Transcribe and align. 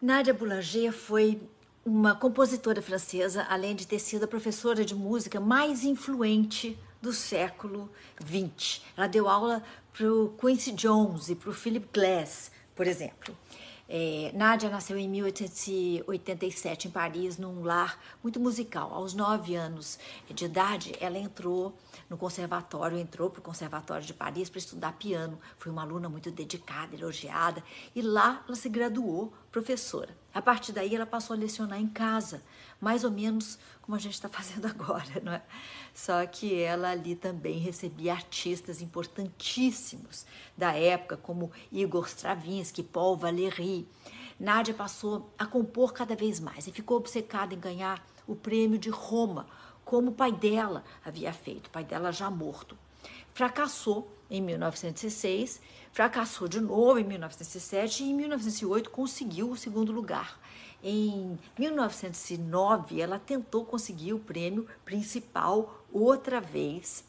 Nadia 0.00 0.34
Boulanger 0.34 0.92
foi 0.92 1.40
uma 1.82 2.14
compositora 2.14 2.82
francesa, 2.82 3.46
além 3.48 3.74
de 3.74 3.86
ter 3.86 3.98
sido 3.98 4.24
a 4.24 4.28
professora 4.28 4.84
de 4.84 4.94
música 4.94 5.40
mais 5.40 5.84
influente 5.84 6.78
do 7.00 7.14
século 7.14 7.90
XX. 8.22 8.82
Ela 8.94 9.06
deu 9.06 9.26
aula 9.26 9.62
para 9.96 10.12
o 10.12 10.34
Quincy 10.38 10.72
Jones 10.72 11.30
e 11.30 11.34
para 11.34 11.48
o 11.48 11.54
Philip 11.54 11.88
Glass, 11.94 12.50
por 12.74 12.86
exemplo. 12.86 13.34
É, 13.88 14.32
Nádia 14.34 14.68
nasceu 14.68 14.98
em 14.98 15.08
1887 15.08 16.88
em 16.88 16.90
Paris, 16.90 17.38
num 17.38 17.62
lar 17.62 17.98
muito 18.22 18.40
musical. 18.40 18.92
Aos 18.92 19.14
nove 19.14 19.54
anos 19.54 19.98
de 20.28 20.44
idade, 20.44 20.92
ela 21.00 21.16
entrou 21.16 21.72
no 22.10 22.16
conservatório, 22.16 22.98
entrou 22.98 23.30
para 23.30 23.38
o 23.38 23.42
Conservatório 23.42 24.04
de 24.04 24.12
Paris 24.12 24.50
para 24.50 24.58
estudar 24.58 24.92
piano. 24.92 25.38
Foi 25.58 25.70
uma 25.70 25.82
aluna 25.82 26.08
muito 26.08 26.30
dedicada, 26.30 26.96
elogiada, 26.96 27.62
e 27.94 28.02
lá 28.02 28.44
ela 28.46 28.56
se 28.56 28.68
graduou 28.68 29.32
professora. 29.56 30.14
A 30.34 30.42
partir 30.42 30.70
daí, 30.72 30.94
ela 30.94 31.06
passou 31.06 31.34
a 31.34 31.38
lecionar 31.38 31.80
em 31.80 31.88
casa, 31.88 32.42
mais 32.78 33.04
ou 33.04 33.10
menos 33.10 33.58
como 33.80 33.96
a 33.96 33.98
gente 33.98 34.12
está 34.12 34.28
fazendo 34.28 34.66
agora, 34.66 35.18
não 35.22 35.32
é? 35.32 35.42
Só 35.94 36.26
que 36.26 36.60
ela 36.60 36.90
ali 36.90 37.16
também 37.16 37.58
recebia 37.58 38.12
artistas 38.12 38.82
importantíssimos 38.82 40.26
da 40.54 40.74
época, 40.74 41.16
como 41.16 41.50
Igor 41.72 42.06
Stravinsky, 42.06 42.82
Paul 42.82 43.16
Valéry. 43.16 43.88
Nádia 44.38 44.74
passou 44.74 45.32
a 45.38 45.46
compor 45.46 45.94
cada 45.94 46.14
vez 46.14 46.38
mais 46.38 46.66
e 46.66 46.70
ficou 46.70 46.98
obcecada 46.98 47.54
em 47.54 47.58
ganhar 47.58 48.06
o 48.26 48.36
prêmio 48.36 48.78
de 48.78 48.90
Roma, 48.90 49.46
como 49.86 50.10
o 50.10 50.14
pai 50.14 50.32
dela 50.32 50.84
havia 51.02 51.32
feito, 51.32 51.68
o 51.68 51.70
pai 51.70 51.82
dela 51.82 52.12
já 52.12 52.28
morto. 52.30 52.76
Fracassou 53.32 54.10
em 54.30 54.40
1906, 54.42 55.60
fracassou 55.92 56.48
de 56.48 56.60
novo 56.60 56.98
em 56.98 57.04
1907 57.04 58.02
e 58.02 58.10
em 58.10 58.14
1908 58.14 58.90
conseguiu 58.90 59.50
o 59.50 59.56
segundo 59.56 59.92
lugar. 59.92 60.40
Em 60.82 61.38
1909, 61.58 63.00
ela 63.00 63.18
tentou 63.18 63.64
conseguir 63.64 64.12
o 64.12 64.18
prêmio 64.18 64.66
principal 64.84 65.84
outra 65.92 66.40
vez, 66.40 67.04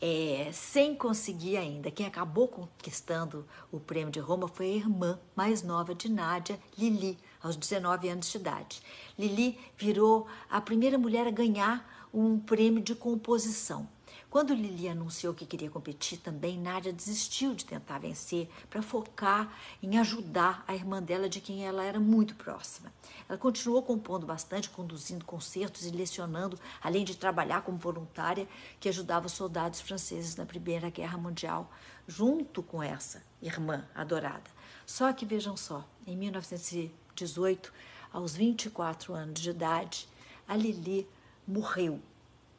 é, 0.00 0.50
sem 0.52 0.96
conseguir 0.96 1.56
ainda. 1.56 1.90
Quem 1.90 2.06
acabou 2.06 2.48
conquistando 2.48 3.46
o 3.70 3.78
prêmio 3.78 4.10
de 4.10 4.18
Roma 4.18 4.48
foi 4.48 4.66
a 4.66 4.76
irmã 4.76 5.20
mais 5.36 5.62
nova 5.62 5.94
de 5.94 6.10
Nádia, 6.10 6.58
Lili, 6.76 7.16
aos 7.40 7.56
19 7.56 8.08
anos 8.08 8.30
de 8.30 8.36
idade. 8.36 8.82
Lili 9.16 9.58
virou 9.76 10.26
a 10.50 10.60
primeira 10.60 10.98
mulher 10.98 11.26
a 11.28 11.30
ganhar 11.30 12.08
um 12.12 12.38
prêmio 12.38 12.82
de 12.82 12.96
composição. 12.96 13.88
Quando 14.32 14.54
Lili 14.54 14.88
anunciou 14.88 15.34
que 15.34 15.44
queria 15.44 15.68
competir 15.68 16.16
também, 16.16 16.58
Nádia 16.58 16.90
desistiu 16.90 17.54
de 17.54 17.66
tentar 17.66 17.98
vencer 17.98 18.48
para 18.70 18.80
focar 18.80 19.54
em 19.82 19.98
ajudar 19.98 20.64
a 20.66 20.74
irmã 20.74 21.02
dela, 21.02 21.28
de 21.28 21.38
quem 21.38 21.66
ela 21.66 21.84
era 21.84 22.00
muito 22.00 22.34
próxima. 22.34 22.90
Ela 23.28 23.36
continuou 23.36 23.82
compondo 23.82 24.24
bastante, 24.24 24.70
conduzindo 24.70 25.22
concertos 25.26 25.84
e 25.84 25.90
lecionando, 25.90 26.58
além 26.80 27.04
de 27.04 27.14
trabalhar 27.14 27.60
como 27.60 27.76
voluntária 27.76 28.48
que 28.80 28.88
ajudava 28.88 29.26
os 29.26 29.32
soldados 29.32 29.82
franceses 29.82 30.34
na 30.34 30.46
Primeira 30.46 30.88
Guerra 30.88 31.18
Mundial, 31.18 31.70
junto 32.06 32.62
com 32.62 32.82
essa 32.82 33.22
irmã 33.42 33.86
adorada. 33.94 34.50
Só 34.86 35.12
que 35.12 35.26
vejam 35.26 35.58
só, 35.58 35.86
em 36.06 36.16
1918, 36.16 37.70
aos 38.10 38.34
24 38.34 39.12
anos 39.12 39.38
de 39.38 39.50
idade, 39.50 40.08
a 40.48 40.56
Lili 40.56 41.06
morreu 41.46 42.00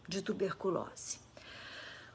de 0.08 0.22
tuberculose. 0.22 1.23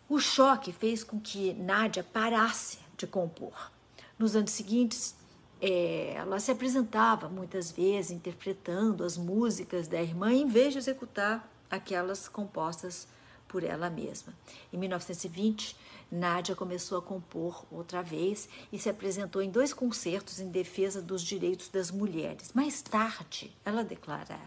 O 0.08 0.18
choque 0.18 0.72
fez 0.72 1.04
com 1.04 1.20
que 1.20 1.52
Nádia 1.52 2.02
parasse 2.02 2.78
de 2.96 3.06
compor. 3.06 3.70
Nos 4.18 4.34
anos 4.34 4.52
seguintes, 4.52 5.14
é, 5.60 6.14
ela 6.16 6.40
se 6.40 6.50
apresentava 6.50 7.28
muitas 7.28 7.70
vezes 7.70 8.10
interpretando 8.10 9.04
as 9.04 9.18
músicas 9.18 9.86
da 9.86 10.00
irmã 10.00 10.32
em 10.32 10.46
vez 10.46 10.72
de 10.72 10.78
executar 10.78 11.46
aquelas 11.70 12.26
compostas 12.26 13.06
por 13.46 13.62
ela 13.62 13.90
mesma. 13.90 14.32
Em 14.72 14.78
1920, 14.78 15.76
Nádia 16.10 16.54
começou 16.54 16.96
a 16.96 17.02
compor 17.02 17.66
outra 17.70 18.02
vez 18.02 18.48
e 18.72 18.78
se 18.78 18.88
apresentou 18.88 19.42
em 19.42 19.50
dois 19.50 19.74
concertos 19.74 20.40
em 20.40 20.48
defesa 20.48 21.02
dos 21.02 21.22
direitos 21.22 21.68
das 21.68 21.90
mulheres. 21.90 22.50
Mais 22.54 22.80
tarde, 22.80 23.54
ela 23.62 23.84
declara, 23.84 24.40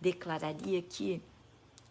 declararia 0.00 0.82
que 0.82 1.22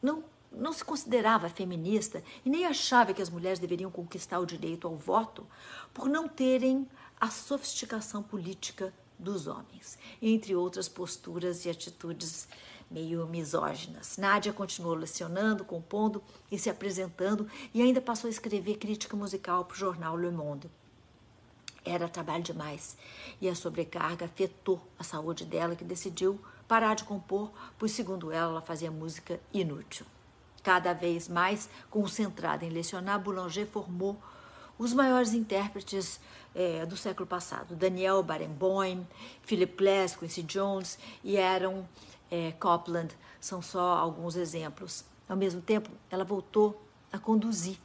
não 0.01 0.23
não 0.51 0.73
se 0.73 0.83
considerava 0.83 1.49
feminista 1.49 2.23
e 2.43 2.49
nem 2.49 2.65
achava 2.65 3.13
que 3.13 3.21
as 3.21 3.29
mulheres 3.29 3.59
deveriam 3.59 3.91
conquistar 3.91 4.39
o 4.39 4.45
direito 4.45 4.87
ao 4.87 4.95
voto 4.95 5.45
por 5.93 6.09
não 6.09 6.27
terem 6.27 6.87
a 7.19 7.29
sofisticação 7.29 8.21
política 8.21 8.93
dos 9.17 9.47
homens, 9.47 9.97
entre 10.21 10.55
outras 10.55 10.87
posturas 10.87 11.65
e 11.65 11.69
atitudes 11.69 12.47
meio 12.89 13.25
misóginas. 13.27 14.17
Nádia 14.17 14.53
continuou 14.53 14.95
lecionando, 14.95 15.65
compondo 15.65 16.23
e 16.51 16.57
se 16.57 16.69
apresentando 16.69 17.47
e 17.73 17.81
ainda 17.81 17.99
passou 17.99 18.27
a 18.27 18.31
escrever 18.31 18.77
crítica 18.77 19.17
musical 19.17 19.65
para 19.65 19.75
o 19.75 19.77
jornal 19.77 20.15
Le 20.15 20.29
Monde. 20.29 20.69
Era 21.83 22.07
trabalho 22.07 22.43
demais 22.43 22.97
e 23.41 23.49
a 23.49 23.55
sobrecarga 23.55 24.25
afetou 24.25 24.81
a 24.99 25.03
saúde 25.03 25.45
dela, 25.45 25.75
que 25.75 25.85
decidiu 25.85 26.39
parar 26.67 26.95
de 26.95 27.05
compor, 27.05 27.51
pois, 27.79 27.93
segundo 27.93 28.31
ela, 28.31 28.51
ela 28.51 28.61
fazia 28.61 28.91
música 28.91 29.39
inútil 29.53 30.05
cada 30.67 30.91
vez 30.91 31.29
mais 31.29 31.69
concentrada 31.89 32.65
em 32.65 32.69
lecionar, 32.69 33.17
Boulanger 33.21 33.65
formou 33.65 34.17
os 34.77 34.91
maiores 34.91 35.33
intérpretes 35.33 36.19
é, 36.53 36.85
do 36.85 36.97
século 36.97 37.25
passado, 37.25 37.73
Daniel 37.73 38.21
Barenboim, 38.21 39.07
Philip 39.43 39.77
Glass, 39.77 40.17
Quincy 40.17 40.43
Jones 40.43 40.99
e 41.23 41.39
Aaron 41.39 41.85
é, 42.29 42.51
Copland, 42.59 43.15
são 43.39 43.61
só 43.61 43.93
alguns 43.93 44.35
exemplos. 44.35 45.05
Ao 45.29 45.37
mesmo 45.37 45.61
tempo, 45.61 45.89
ela 46.11 46.25
voltou 46.25 46.85
a 47.13 47.17
conduzir 47.17 47.77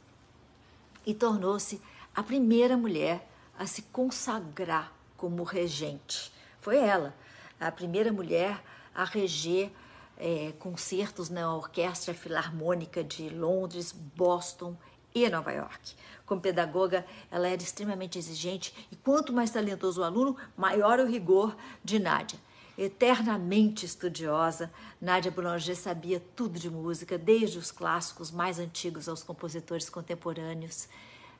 e 1.05 1.13
tornou-se 1.13 1.81
a 2.13 2.21
primeira 2.21 2.75
mulher 2.75 3.25
a 3.57 3.65
se 3.65 3.83
consagrar 3.83 4.91
como 5.15 5.43
regente. 5.43 6.33
Foi 6.59 6.75
ela, 6.79 7.15
a 7.61 7.71
primeira 7.71 8.11
mulher 8.11 8.61
a 8.93 9.05
reger 9.05 9.71
é, 10.17 10.53
concertos 10.59 11.29
na 11.29 11.55
Orquestra 11.55 12.13
Filarmônica 12.13 13.03
de 13.03 13.29
Londres, 13.29 13.91
Boston 13.91 14.75
e 15.13 15.29
Nova 15.29 15.51
York. 15.51 15.95
Como 16.25 16.41
pedagoga, 16.41 17.05
ela 17.29 17.47
era 17.47 17.61
extremamente 17.61 18.17
exigente 18.17 18.73
e 18.91 18.95
quanto 18.95 19.33
mais 19.33 19.51
talentoso 19.51 20.01
o 20.01 20.03
aluno, 20.03 20.37
maior 20.57 20.99
o 20.99 21.05
rigor 21.05 21.55
de 21.83 21.99
Nádia. 21.99 22.39
Eternamente 22.75 23.85
estudiosa, 23.85 24.71
Nádia 24.99 25.31
Boulanger 25.31 25.75
sabia 25.75 26.19
tudo 26.35 26.57
de 26.57 26.71
música, 26.71 27.19
desde 27.19 27.59
os 27.59 27.71
clássicos 27.71 28.31
mais 28.31 28.57
antigos 28.57 29.07
aos 29.07 29.21
compositores 29.21 29.89
contemporâneos. 29.89 30.87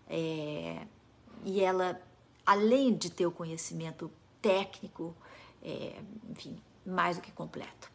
É, 0.07 0.85
e 1.43 1.61
ela, 1.61 1.99
além 2.45 2.95
de 2.95 3.09
ter 3.09 3.25
o 3.25 3.31
conhecimento 3.31 4.11
técnico, 4.41 5.15
é, 5.63 5.95
enfim, 6.29 6.55
mais 6.85 7.15
do 7.15 7.23
que 7.23 7.31
completo. 7.31 7.91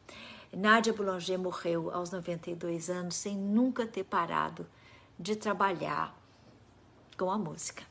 Nádia 0.53 0.93
Boulanger 0.93 1.39
morreu 1.39 1.91
aos 1.91 2.11
92 2.11 2.89
anos 2.91 3.17
sem 3.17 3.37
nunca 3.37 3.87
ter 3.87 4.05
parado 4.05 4.67
de 5.19 5.37
trabalhar 5.37 6.17
com 7.17 7.31
a 7.31 7.39
música. 7.39 7.88